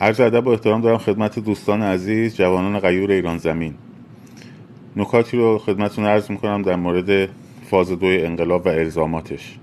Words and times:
عرض 0.00 0.20
ادب 0.20 0.46
و 0.46 0.50
احترام 0.50 0.80
دارم 0.80 0.98
خدمت 0.98 1.38
دوستان 1.38 1.82
عزیز 1.82 2.36
جوانان 2.36 2.80
غیور 2.80 3.10
ایران 3.10 3.38
زمین. 3.38 3.74
نکاتی 4.96 5.36
رو 5.36 5.58
خدمتتون 5.58 6.04
عرض 6.04 6.30
می‌کنم 6.30 6.62
در 6.62 6.76
مورد 6.76 7.28
فاز 7.70 7.90
دوی 7.90 8.24
انقلاب 8.24 8.66
و 8.66 8.68
الزاماتش. 8.68 9.58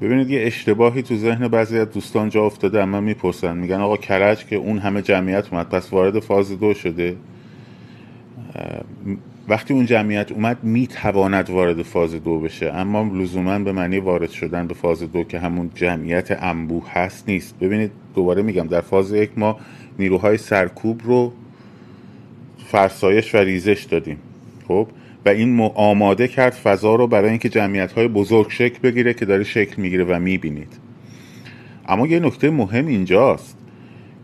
ببینید 0.00 0.30
یه 0.30 0.46
اشتباهی 0.46 1.02
تو 1.02 1.16
ذهن 1.16 1.48
بعضی 1.48 1.78
از 1.78 1.90
دوستان 1.90 2.28
جا 2.28 2.46
افتاده 2.46 2.82
اما 2.82 3.00
می‌پرسن. 3.00 3.56
میگن 3.56 3.80
آقا 3.80 3.96
کرج 3.96 4.46
که 4.46 4.56
اون 4.56 4.78
همه 4.78 5.02
جمعیت 5.02 5.52
اومد 5.52 5.68
پس 5.68 5.92
وارد 5.92 6.18
فاز 6.18 6.60
دو 6.60 6.74
شده؟ 6.74 7.16
وقتی 9.48 9.74
اون 9.74 9.86
جمعیت 9.86 10.32
اومد 10.32 10.64
می‌تواند 10.64 11.50
وارد 11.50 11.82
فاز 11.82 12.14
دو 12.14 12.40
بشه. 12.40 12.72
اما 12.74 13.10
لزوما 13.14 13.58
به 13.58 13.72
معنی 13.72 13.98
وارد 13.98 14.30
شدن 14.30 14.66
به 14.66 14.74
فاز 14.74 15.12
دو 15.12 15.24
که 15.24 15.38
همون 15.38 15.70
جمعیت 15.74 16.42
انبوه 16.42 16.90
هست 16.92 17.28
نیست. 17.28 17.58
ببینید 17.58 17.90
دوباره 18.14 18.42
میگم 18.42 18.66
در 18.66 18.80
فاز 18.80 19.12
یک 19.12 19.30
ما 19.36 19.56
نیروهای 19.98 20.36
سرکوب 20.36 21.00
رو 21.04 21.32
فرسایش 22.66 23.34
و 23.34 23.38
ریزش 23.38 23.86
دادیم. 23.90 24.18
خب؟ 24.68 24.88
و 25.26 25.28
این 25.28 25.60
آماده 25.74 26.28
کرد 26.28 26.52
فضا 26.52 26.94
رو 26.94 27.06
برای 27.06 27.30
اینکه 27.30 27.48
جمعیت 27.48 27.92
های 27.92 28.08
بزرگ 28.08 28.50
شکل 28.50 28.78
بگیره 28.82 29.14
که 29.14 29.24
داره 29.24 29.44
شکل 29.44 29.82
می‌گیره 29.82 30.04
و 30.04 30.18
می‌بینید. 30.18 30.78
اما 31.88 32.06
یه 32.06 32.20
نکته 32.20 32.50
مهم 32.50 32.86
اینجاست 32.86 33.56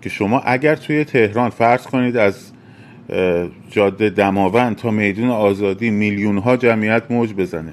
که 0.03 0.09
شما 0.09 0.41
اگر 0.41 0.77
توی 0.77 1.05
تهران 1.05 1.51
فرض 1.51 1.83
کنید 1.83 2.17
از 2.17 2.54
جاده 3.71 4.11
دماوند 4.11 4.77
تا 4.77 4.91
میدون 4.91 5.31
آزادی 5.31 5.91
میلیون 5.91 6.39
ها 6.39 6.57
جمعیت 6.57 7.03
موج 7.11 7.35
بزنه. 7.35 7.73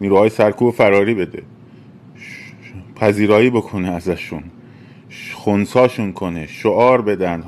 نیروهای 0.00 0.28
سرکوب 0.28 0.74
فراری 0.74 1.14
بده. 1.14 1.42
پذیرایی 2.96 3.50
بکنه 3.50 3.90
ازشون. 3.90 4.42
خونساشون 5.34 6.12
کنه. 6.12 6.46
شعار 6.46 7.02
بدن. 7.02 7.44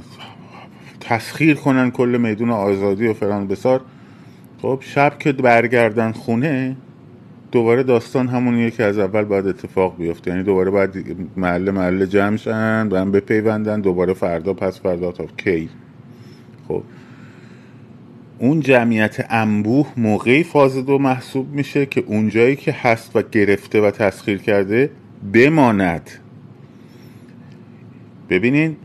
تسخیر 1.00 1.54
کنن 1.54 1.90
کل 1.90 2.18
میدون 2.20 2.50
آزادی 2.50 3.06
و 3.06 3.14
فران 3.14 3.46
بسار. 3.46 3.80
خب 4.62 4.78
شب 4.80 5.18
که 5.18 5.32
برگردن 5.32 6.12
خونه 6.12 6.76
دوباره 7.52 7.82
داستان 7.82 8.28
همونیه 8.28 8.70
که 8.70 8.84
از 8.84 8.98
اول 8.98 9.24
باید 9.24 9.46
اتفاق 9.46 9.96
بیفته. 9.96 10.30
یعنی 10.30 10.42
دوباره 10.42 10.70
باید 10.70 11.16
محله 11.36 11.70
محله 11.70 12.06
جمع 12.06 12.36
شن 12.36 12.88
و 12.88 12.96
هم 12.96 13.12
بپیوندن 13.12 13.80
دوباره 13.80 14.14
فردا 14.14 14.54
پس 14.54 14.80
فردا 14.80 15.12
تا 15.12 15.24
کی؟ 15.36 15.68
خب 16.68 16.82
اون 18.38 18.60
جمعیت 18.60 19.26
انبوه 19.30 19.86
موقعی 19.96 20.42
فاز 20.42 20.86
دو 20.86 20.98
محسوب 20.98 21.52
میشه 21.52 21.86
که 21.86 22.04
اونجایی 22.06 22.56
که 22.56 22.72
هست 22.72 23.16
و 23.16 23.22
گرفته 23.22 23.80
و 23.80 23.90
تسخیر 23.90 24.38
کرده 24.38 24.90
بماند. 25.32 26.10
ببینین 28.30 28.76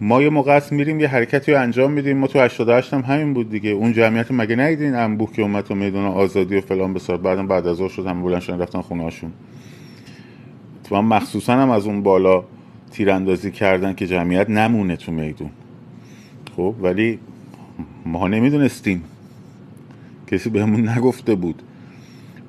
ما 0.00 0.22
یه 0.22 0.30
موقع 0.30 0.56
است 0.56 0.72
میریم 0.72 1.00
یه 1.00 1.08
حرکتی 1.08 1.52
رو 1.52 1.60
انجام 1.60 1.92
میدیم. 1.92 2.16
ما 2.18 2.26
تو 2.26 2.40
88 2.40 2.94
هم 2.94 3.00
همین 3.00 3.34
بود 3.34 3.50
دیگه. 3.50 3.70
اون 3.70 3.92
جمعیت 3.92 4.30
مگه 4.30 4.56
ندیدین؟ 4.56 4.94
انبوه 4.94 5.32
که 5.32 5.42
اومد 5.42 5.64
تو 5.64 5.74
میدون 5.74 6.04
آزادی 6.04 6.56
و 6.56 6.60
فلان 6.60 6.94
بسار. 6.94 7.16
بعدم 7.16 7.46
بعد 7.46 7.66
از 7.66 7.82
شد 7.82 8.06
هم 8.06 8.22
بلند 8.22 8.40
شدن 8.40 8.58
رفتن 8.58 8.80
خونه 8.80 9.02
هاشون. 9.02 9.32
تو 10.84 10.96
هم 10.96 11.04
مخصوصا 11.04 11.52
هم 11.52 11.70
از 11.70 11.86
اون 11.86 12.02
بالا 12.02 12.44
تیراندازی 12.90 13.50
کردن 13.50 13.94
که 13.94 14.06
جمعیت 14.06 14.50
نمونه 14.50 14.96
تو 14.96 15.12
میدون. 15.12 15.50
خب 16.60 16.74
ولی 16.82 17.18
ما 18.06 18.28
نمی‌دونستیم. 18.28 19.04
کسی 20.26 20.50
بهمون 20.50 20.88
نگفته 20.88 21.34
بود. 21.34 21.62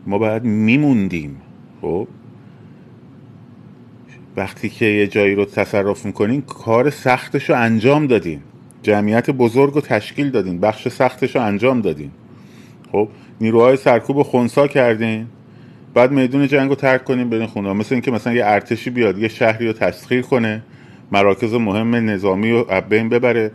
ما 0.07 0.17
باید 0.17 0.43
میموندیم 0.43 1.37
خب؟ 1.81 2.07
وقتی 4.37 4.69
که 4.69 4.85
یه 4.85 5.07
جایی 5.07 5.35
رو 5.35 5.45
تصرف 5.45 6.05
می‌کنین 6.05 6.41
کار 6.41 6.89
سختش 6.89 7.49
رو 7.49 7.55
انجام 7.55 8.07
دادین. 8.07 8.39
جمعیت 8.83 9.29
بزرگ 9.29 9.73
رو 9.73 9.81
تشکیل 9.81 10.29
دادین 10.29 10.59
بخش 10.59 10.87
سختش 10.87 11.35
رو 11.35 11.41
انجام 11.41 11.81
دادین. 11.81 12.11
خب 12.91 13.07
نیروهای 13.41 13.77
سرکوب 13.77 14.17
رو 14.17 14.23
خونسا 14.23 14.67
کردین. 14.67 15.27
بعد 15.93 16.11
میدون 16.11 16.47
جنگ 16.47 16.69
رو 16.69 16.75
ترک 16.75 17.05
کنیم 17.05 17.29
برین 17.29 17.47
خونه. 17.47 17.73
مثل 17.73 17.95
اینکه 17.95 18.11
مثلا 18.11 18.33
یه 18.33 18.45
ارتشی 18.45 18.89
بیاد 18.89 19.17
یه 19.17 19.27
شهری 19.27 19.67
رو 19.67 19.73
تسخیر 19.73 20.21
کنه. 20.21 20.61
مراکز 21.11 21.53
مهم 21.53 21.95
نظامی 21.95 22.51
رو 22.51 22.81
بین 22.89 23.09
ببره. 23.09 23.51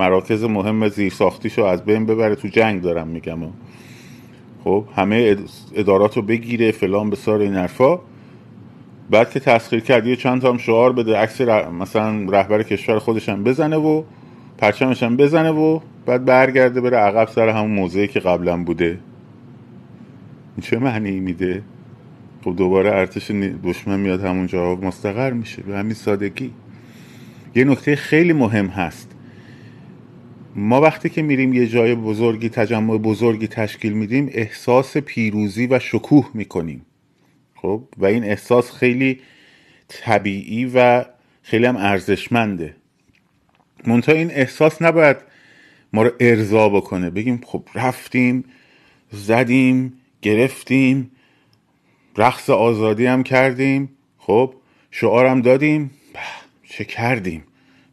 مراکز 0.00 0.44
مهم 0.44 0.88
زیر 0.88 1.12
رو 1.56 1.64
از 1.64 1.84
بین 1.84 2.06
ببره. 2.06 2.34
تو 2.34 2.48
جنگ 2.48 2.82
دارم 2.82 3.08
میگم. 3.08 3.38
خب 4.64 4.84
همه 4.96 5.36
ادارات 5.74 6.16
رو 6.16 6.22
بگیره 6.22 6.72
فلان 6.72 7.10
بسار 7.10 7.40
این 7.40 7.54
حرفا. 7.54 7.98
بعد 9.10 9.30
که 9.30 9.40
تسخیر 9.40 9.80
کرد 9.80 10.06
یه 10.06 10.16
چند 10.16 10.40
تا 10.40 10.50
هم 10.50 10.58
شعار 10.58 10.92
بده 10.92 11.16
عکس 11.16 11.40
مثلا 11.80 12.30
رهبر 12.30 12.62
کشور 12.62 12.98
خودش 12.98 13.28
هم 13.28 13.44
بزنه 13.44 13.76
و 13.76 14.02
پرچمش 14.58 15.02
هم 15.02 15.16
بزنه 15.16 15.50
و 15.50 15.80
بعد 16.06 16.24
برگرده 16.24 16.80
بره 16.80 16.96
عقب 16.96 17.28
سر 17.28 17.48
همون 17.48 17.70
موضعی 17.70 18.08
که 18.08 18.20
قبلا 18.20 18.64
بوده. 18.64 18.98
چه 20.60 20.78
معنی 20.78 21.20
میده؟ 21.20 21.62
خب 22.44 22.56
دوباره 22.56 22.90
ارتش 22.90 23.30
دشمن 23.64 24.00
میاد 24.00 24.24
همونجا 24.24 24.74
مستقر 24.74 25.32
میشه. 25.32 25.62
به 25.62 25.76
همین 25.76 25.94
سادگی. 25.94 26.50
یه 27.54 27.64
نکته 27.64 27.96
خیلی 27.96 28.32
مهم 28.32 28.66
هست. 28.66 29.10
ما 30.54 30.80
وقتی 30.80 31.08
که 31.08 31.22
میریم 31.22 31.52
یه 31.52 31.66
جای 31.66 31.94
بزرگی 31.94 32.48
تجمع 32.48 32.98
بزرگی 32.98 33.46
تشکیل 33.46 33.92
میدیم 33.92 34.30
احساس 34.32 34.96
پیروزی 34.96 35.66
و 35.66 35.78
شکوه 35.78 36.30
می‌کنیم. 36.34 36.86
خب؟ 37.54 37.84
و 37.98 38.06
این 38.06 38.24
احساس 38.24 38.72
خیلی 38.72 39.20
طبیعی 39.88 40.70
و 40.74 41.04
خیلی 41.42 41.66
هم 41.66 41.76
ارزشمنده. 41.76 42.76
منتها 43.86 44.14
این 44.14 44.30
احساس 44.30 44.82
نباید 44.82 45.16
ما 45.92 46.02
رو 46.02 46.10
ارضا 46.20 46.68
بکنه. 46.68 47.10
بگیم 47.10 47.40
خب 47.46 47.68
رفتیم 47.74 48.44
زدیم 49.12 49.92
گرفتیم 50.22 51.10
رقص 52.16 52.50
آزادی 52.50 53.06
هم 53.06 53.22
کردیم. 53.22 53.88
خب؟ 54.18 54.54
شعارم 54.90 55.40
دادیم. 55.40 55.90
چه 56.64 56.84
کردیم؟ 56.84 57.42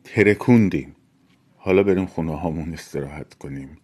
ترکوندیم. 0.04 0.97
حالا 1.68 1.84
بریم 1.84 2.06
خونه 2.06 2.40
هامون 2.40 2.74
استراحت 2.74 3.34
کنیم. 3.34 3.78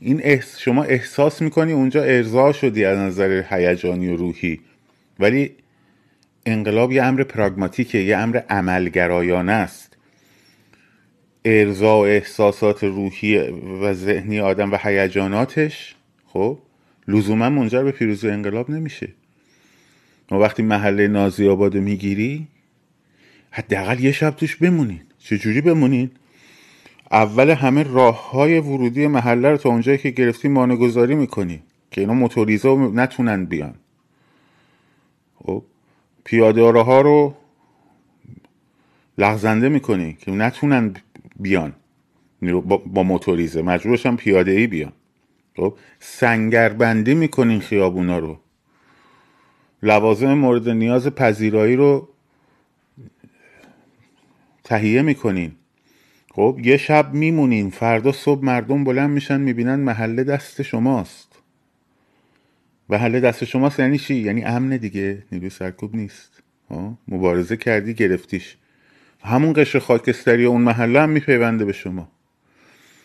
این 0.00 0.20
احس... 0.24 0.58
شما 0.58 0.84
احساس 0.84 1.42
می‌کنی 1.42 1.72
اونجا 1.72 2.02
ارضا 2.02 2.52
شدی 2.52 2.84
از 2.84 2.98
نظر 2.98 3.44
هیجانی 3.50 4.08
و 4.08 4.16
روحی 4.16 4.60
ولی 5.20 5.54
انقلاب 6.46 6.92
یه 6.92 7.02
امر 7.02 7.22
پراگماتیکه 7.22 7.98
یه 7.98 8.16
امر 8.16 8.36
عملگرایانه 8.36 9.52
است. 9.52 9.96
ارضا 11.44 11.98
و 11.98 12.06
احساسات 12.06 12.84
روحی 12.84 13.38
و 13.82 13.92
ذهنی 13.92 14.40
آدم 14.40 14.72
و 14.72 14.78
هیجاناتش 14.82 15.94
خب 16.26 16.58
لزوما 17.08 17.50
منجر 17.50 17.82
به 17.82 17.92
پیروزی 17.92 18.30
انقلاب 18.30 18.70
نمیشه. 18.70 19.08
ما 20.30 20.38
وقتی 20.38 20.62
محله 20.62 21.08
نازی 21.08 21.48
آباد 21.48 21.76
می‌گیری 21.76 22.48
حداقل 23.50 24.00
یه 24.00 24.12
شب 24.12 24.30
توش 24.30 24.56
بمونین 24.56 25.00
چجوری 25.26 25.60
بمونین؟ 25.60 26.10
اول 27.10 27.50
همه 27.50 27.82
راه 27.82 28.30
های 28.30 28.60
ورودی 28.60 29.06
محله 29.06 29.50
رو 29.50 29.56
تا 29.56 29.68
اونجایی 29.68 29.98
که 29.98 30.10
گرفتی 30.10 30.48
مانه 30.48 30.76
گذاری 30.76 31.14
می‌کنی 31.14 31.62
که 31.90 32.00
اینا 32.00 32.14
موتوریزا 32.14 32.74
نتونن 32.74 33.44
بیان. 33.44 33.74
خب 35.34 35.62
پیاده 36.24 36.62
ها 36.62 37.00
رو 37.00 37.34
لغزنده 39.18 39.68
می‌کنی 39.68 40.16
که 40.20 40.30
نتونن 40.30 40.94
بیان. 41.40 41.72
با 42.86 43.02
موتوریزه. 43.02 43.62
مجبورشن 43.62 44.16
پیاده 44.16 44.50
ای 44.50 44.66
بیان. 44.66 44.92
خب 45.56 45.74
سنگربندی 46.00 47.14
می‌کنین 47.14 47.60
خیابونا 47.60 48.18
رو. 48.18 48.38
لوازم 49.82 50.34
مورد 50.34 50.68
نیاز 50.68 51.06
پذیرایی 51.06 51.76
رو 51.76 52.08
تهیه 54.66 55.02
می‌کنین. 55.02 55.52
خب 56.30 56.60
یه 56.62 56.76
شب 56.76 57.14
میمونین 57.14 57.70
فردا 57.70 58.12
صبح 58.12 58.44
مردم 58.44 58.84
بلند 58.84 59.10
میشن 59.10 59.40
می‌بینن 59.40 59.74
محله 59.74 60.24
دست 60.24 60.62
شماست. 60.62 61.28
محله 62.88 63.20
دست 63.20 63.44
شماست 63.44 63.80
یعنی 63.80 63.98
چی؟ 63.98 64.14
یعنی 64.14 64.44
امن 64.44 64.76
دیگه 64.76 65.22
نیروی 65.32 65.50
سرکوب 65.50 65.96
نیست. 65.96 66.42
مبارزه 67.08 67.56
کردی 67.56 67.94
گرفتیش. 67.94 68.56
همون 69.22 69.52
قشر 69.56 69.78
خاکستری 69.78 70.44
اون 70.44 70.60
محله 70.60 71.00
هم 71.00 71.10
میپیونده 71.10 71.64
به 71.64 71.72
شما. 71.72 72.08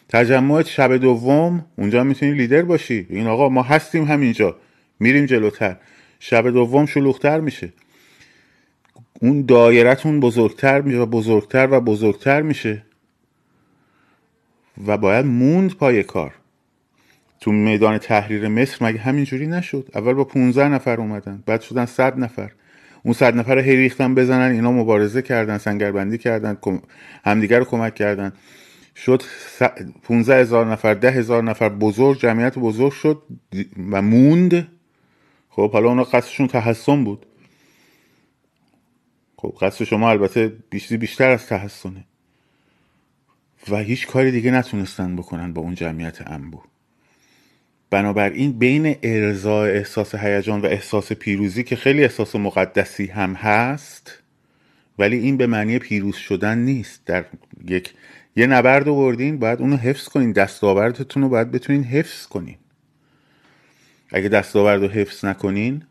تجمع 0.09 0.63
شب 0.63 0.97
دوم 0.97 1.65
اونجا 1.77 2.03
می‌تونی 2.03 2.33
لیدر 2.33 2.61
باشی. 2.61 3.07
این 3.09 3.27
آقا 3.27 3.49
ما 3.49 3.63
هستیم 3.63 4.03
همینجا. 4.03 4.55
میریم 4.99 5.25
جلوتر. 5.25 5.77
شب 6.19 6.49
دوم 6.49 6.85
شلوغتر 6.85 7.39
میشه. 7.39 7.73
اون 9.21 9.45
دایرتون 9.45 10.19
بزرگتر 10.19 10.81
میشه 10.81 10.97
و 10.97 11.05
بزرگتر 11.05 11.67
و 11.71 11.79
بزرگتر 11.79 12.41
میشه. 12.41 12.83
و 14.87 14.97
باید 14.97 15.25
موند 15.25 15.75
پای 15.75 16.03
کار. 16.03 16.33
تو 17.39 17.51
میدان 17.51 17.97
تحریر 17.97 18.47
مصر 18.47 18.85
مگه 18.85 18.99
همینجوری 18.99 19.47
نشد؟ 19.47 19.89
اول 19.95 20.13
با 20.13 20.23
15 20.23 20.67
نفر 20.67 20.97
اومدن 20.97 21.43
بعد 21.45 21.61
شدن 21.61 21.85
100 21.85 22.19
نفر. 22.19 22.51
اون 23.03 23.13
صد 23.13 23.35
نفر 23.35 23.59
هی 23.59 23.75
ریختن 23.75 24.15
بزنن 24.15 24.51
اینا 24.51 24.71
مبارزه 24.71 25.21
کردن 25.21 25.57
سنگربندی 25.57 26.17
کردن 26.17 26.57
همدیگر 27.25 27.59
رو 27.59 27.65
کمک 27.65 27.95
کردن. 27.95 28.33
شد 28.95 29.23
15 30.03 30.35
هزار 30.35 30.65
نفر 30.65 30.93
ده 30.93 31.11
هزار 31.11 31.43
نفر 31.43 31.69
بزرگ 31.69 32.19
جمعیت 32.19 32.59
بزرگ 32.59 32.91
شد 32.91 33.21
و 33.91 34.01
موند. 34.01 34.67
خب 35.49 35.71
حالا 35.71 35.89
اونا 35.89 36.03
قصدشون 36.03 36.47
تحسن 36.47 37.03
بود. 37.03 37.25
خب 39.41 39.57
قصد 39.61 39.85
شما 39.85 40.09
البته 40.09 40.53
بیشتر 40.69 40.97
بیشتر 40.97 41.29
از 41.29 41.45
تحسنه. 41.45 42.03
و 43.69 43.77
هیچ 43.77 44.07
کاری 44.07 44.31
دیگه 44.31 44.51
نتونستن 44.51 45.15
بکنن 45.15 45.53
با 45.53 45.61
اون 45.61 45.75
جمعیت 45.75 46.27
انبو. 46.27 46.61
بنابراین 47.89 48.51
بین 48.51 48.95
ارضای 49.03 49.71
احساس 49.71 50.15
هیجان 50.15 50.61
و 50.61 50.65
احساس 50.65 51.11
پیروزی 51.11 51.63
که 51.63 51.75
خیلی 51.75 52.03
احساس 52.03 52.35
مقدسی 52.35 53.05
هم 53.05 53.33
هست 53.33 54.23
ولی 54.99 55.17
این 55.17 55.37
به 55.37 55.47
معنی 55.47 55.79
پیروز 55.79 56.15
شدن 56.15 56.57
نیست. 56.57 57.01
در 57.05 57.25
یک 57.67 57.93
یه 58.35 58.47
نبرد 58.47 58.87
آوردین 58.87 59.39
باید 59.39 59.61
اونو 59.61 59.75
حفظ 59.75 60.07
کنین. 60.07 60.31
دستاوردتون 60.31 61.23
رو 61.23 61.29
باید 61.29 61.51
بتونین 61.51 61.83
حفظ 61.83 62.27
کنین. 62.27 62.57
اگه 64.11 64.29
دستاورد 64.29 64.81
رو 64.81 64.87
حفظ 64.87 65.25
نکنین 65.25 65.83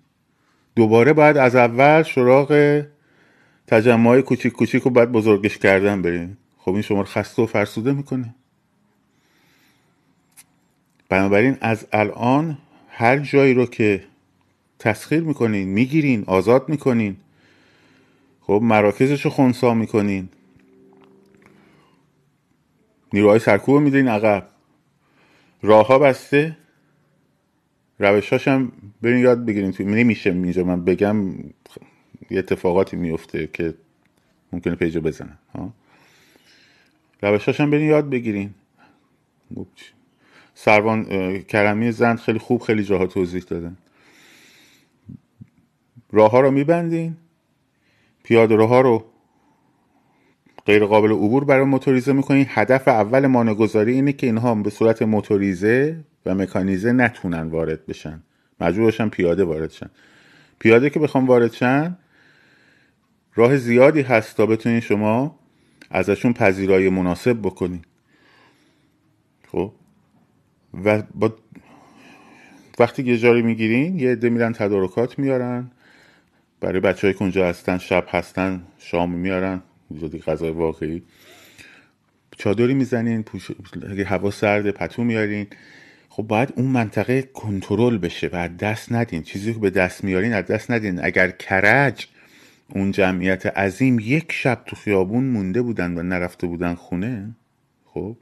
دوباره 0.76 1.12
باید 1.12 1.36
از 1.36 1.56
اول 1.56 2.02
سراغ 2.02 2.82
تجمع 3.70 4.20
کوچیک 4.20 4.52
کوچیک 4.52 4.82
رو 4.82 4.90
باید 4.90 5.12
بزرگش 5.12 5.58
کردن 5.58 6.02
برین 6.02 6.36
خب 6.58 6.72
این 6.72 6.82
شما 6.82 6.98
رو 6.98 7.04
خسته 7.04 7.42
و 7.42 7.46
فرسوده 7.46 7.92
می‌کنه. 7.92 8.34
بنابراین 11.08 11.56
از 11.60 11.86
الان 11.92 12.58
هر 12.88 13.18
جایی 13.18 13.54
رو 13.54 13.66
که 13.66 14.04
تسخیر 14.78 15.20
می‌کنین 15.22 15.68
می‌گیرین 15.68 16.24
آزاد 16.26 16.68
می‌کنین 16.68 17.16
خب 18.40 18.60
مراکزش 18.62 19.24
رو 19.24 19.30
خونسا 19.30 19.74
می‌کنین. 19.74 20.28
نیروهای 23.12 23.38
سرکوب 23.38 23.82
میدین 23.82 24.08
عقب. 24.08 24.48
راه 25.62 25.86
ها 25.86 25.98
بسته. 25.98 26.56
روشاش 27.98 28.48
هم 28.48 28.72
برین 29.02 29.18
یاد 29.18 29.44
بگیرین. 29.44 29.72
توی 29.72 29.86
نمیشه 29.86 30.30
اینجا 30.30 30.64
من 30.64 30.84
بگم. 30.84 31.34
یه 32.30 32.38
اتفاقاتی 32.38 32.96
میفته 32.96 33.46
که 33.52 33.74
ممکنه 34.52 34.74
پیجا 34.74 35.00
بزنن 35.00 35.38
ها؟ 35.54 35.72
روشاش 37.22 37.60
هم 37.60 37.70
برین 37.70 37.88
یاد 37.88 38.10
بگیرین. 38.10 38.54
سروان 40.54 41.04
کرمی 41.38 41.92
زند 41.92 42.18
خیلی 42.18 42.38
خوب 42.38 42.62
خیلی 42.62 42.84
جاها 42.84 43.06
توضیح 43.06 43.42
دادن. 43.42 43.76
راه 46.12 46.30
ها 46.30 46.40
رو 46.40 46.50
میبندین. 46.50 47.16
پیاده 48.22 48.56
ها 48.56 48.80
رو 48.80 49.04
غیر 50.66 50.86
قابل 50.86 51.10
عبور 51.10 51.44
برای 51.44 51.64
موتوریزه 51.64 52.12
می‌کنین. 52.12 52.46
هدف 52.48 52.88
اول 52.88 53.26
مانگذاری 53.26 53.92
اینه 53.92 54.12
که 54.12 54.26
اینها 54.26 54.54
به 54.54 54.70
صورت 54.70 55.02
موتوریزه 55.02 56.04
و 56.26 56.34
مکانیزه 56.34 56.92
نتونن 56.92 57.48
وارد 57.48 57.86
بشن. 57.86 58.22
مجبور 58.60 58.86
بشن 58.86 59.08
پیاده 59.08 59.44
وارد 59.44 59.70
شن. 59.70 59.90
پیاده 60.58 60.90
که 60.90 61.00
بخوام 61.00 61.26
وارد 61.26 61.52
شن 61.52 61.98
راه 63.34 63.56
زیادی 63.56 64.02
هست 64.02 64.36
تا 64.36 64.46
بتونین 64.46 64.80
شما 64.80 65.38
ازشون 65.90 66.32
پذیرایی 66.32 66.88
مناسب 66.88 67.38
بکنین. 67.42 67.82
خب؟ 69.48 69.72
و 70.84 71.02
با 71.14 71.34
وقتی 72.78 73.02
یه 73.02 73.18
جاری 73.18 73.42
می‌گیرین 73.42 73.98
یه 73.98 74.12
عده 74.12 74.28
میرن 74.30 74.52
تدارکات 74.52 75.18
میارن. 75.18 75.70
برای 76.60 76.80
بچه 76.80 77.06
های 77.06 77.14
کنجا 77.14 77.48
هستن 77.48 77.78
شب 77.78 78.06
هستن 78.08 78.62
شام 78.78 79.10
میارن. 79.10 79.62
زودی 79.90 80.18
غذای 80.18 80.50
واقعی. 80.50 81.02
چادری 82.38 82.74
می‌زنین 82.74 83.22
پوش... 83.22 83.50
اگه 83.90 84.04
هوا 84.04 84.30
سرد 84.30 84.70
پتو 84.70 85.04
میارین. 85.04 85.46
خب 86.08 86.22
باید 86.22 86.52
اون 86.56 86.66
منطقه 86.66 87.22
کنترل 87.22 87.98
بشه 87.98 88.28
بعد 88.28 88.56
دست 88.56 88.92
ندین. 88.92 89.22
چیزی 89.22 89.54
که 89.54 89.60
به 89.60 89.70
دست 89.70 90.04
میارین 90.04 90.32
از 90.32 90.46
دست 90.46 90.70
ندین. 90.70 91.04
اگر 91.04 91.30
کرج 91.30 92.06
اون 92.74 92.90
جمعیت 92.90 93.46
عظیم 93.46 93.98
یک 93.98 94.32
شب 94.32 94.62
تو 94.66 94.76
خیابون 94.76 95.24
مونده 95.24 95.62
بودن 95.62 95.98
و 95.98 96.02
نرفته 96.02 96.46
بودن 96.46 96.74
خونه 96.74 97.36
خب؟ 97.84 98.16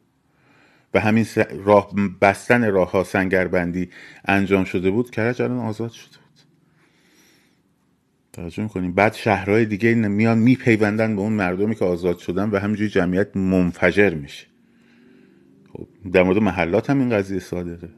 و 0.94 1.00
همین 1.00 1.26
راه 1.64 1.90
بستن 2.20 2.70
راه 2.70 2.90
ها 2.90 3.04
سنگربندی 3.04 3.88
انجام 4.24 4.64
شده 4.64 4.90
بود 4.90 5.10
کرج 5.10 5.42
الان 5.42 5.58
آزاد 5.58 5.90
شده 5.90 6.16
بود. 6.16 6.28
توجه 8.32 8.62
می‌کنیم 8.62 8.92
بعد 8.92 9.14
شهرهای 9.14 9.64
دیگه 9.64 9.94
میان 9.94 10.38
میپیوندن 10.38 11.16
به 11.16 11.22
اون 11.22 11.32
مردمی 11.32 11.74
که 11.74 11.84
آزاد 11.84 12.18
شدن 12.18 12.50
و 12.50 12.58
همینجوری 12.58 12.90
جمعیت 12.90 13.36
منفجر 13.36 14.14
میشه. 14.14 14.46
خب 15.72 15.86
در 16.12 16.22
مورد 16.22 16.38
محلات 16.38 16.90
هم 16.90 16.98
این 16.98 17.10
قضیه 17.10 17.38
صادقه. 17.38 17.88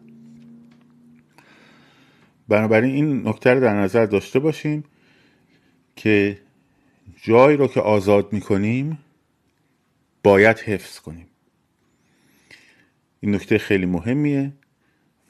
بنابراین 2.48 2.94
این 2.94 3.28
نکته 3.28 3.54
رو 3.54 3.60
در 3.60 3.80
نظر 3.80 4.06
داشته 4.06 4.38
باشیم. 4.38 4.84
که 6.02 6.38
جایی 7.22 7.56
رو 7.56 7.66
که 7.66 7.80
آزاد 7.80 8.32
می‌کنیم 8.32 8.98
باید 10.22 10.58
حفظ 10.58 10.98
کنیم. 10.98 11.26
این 13.20 13.34
نکته 13.34 13.58
خیلی 13.58 13.86
مهمیه 13.86 14.52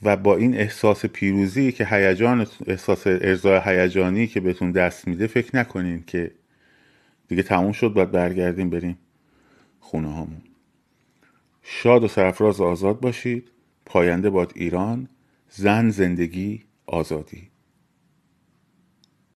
و 0.02 0.16
با 0.16 0.36
این 0.36 0.56
احساس 0.56 1.06
پیروزی 1.06 1.72
که 1.72 1.86
هیجان 1.86 2.46
احساس 2.66 3.06
ارزای 3.06 3.60
هیجانی 3.64 4.26
که 4.26 4.40
بهتون 4.40 4.72
دست 4.72 5.08
میده 5.08 5.26
فکر 5.26 5.56
نکنین 5.56 6.04
که 6.06 6.30
دیگه 7.28 7.42
تموم 7.42 7.72
شد 7.72 7.88
باید 7.88 8.10
برگردیم 8.10 8.70
بریم 8.70 8.98
خونه 9.80 10.08
هامون. 10.08 10.42
شاد 11.62 12.04
و 12.04 12.08
سرفراز 12.08 12.60
آزاد 12.60 13.00
باشید. 13.00 13.50
پاینده 13.84 14.30
باد 14.30 14.52
ایران. 14.54 15.08
زن 15.48 15.90
زندگی 15.90 16.64
آزادی. 16.86 17.49